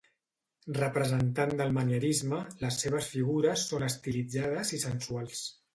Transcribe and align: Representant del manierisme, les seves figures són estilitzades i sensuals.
Representant 0.77 1.53
del 1.59 1.75
manierisme, 1.77 2.41
les 2.65 2.81
seves 2.85 3.13
figures 3.15 3.69
són 3.73 3.89
estilitzades 3.93 4.77
i 4.81 4.85
sensuals. 4.91 5.51